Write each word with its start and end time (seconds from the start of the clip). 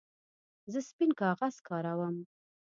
زه 0.71 0.79
سپین 0.89 1.11
کاغذ 1.21 1.55
کاروم. 1.67 2.15